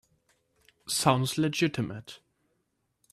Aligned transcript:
Sounds 0.87 1.37
legitimate. 1.37 2.21